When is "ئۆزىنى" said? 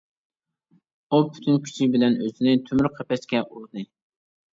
2.23-2.55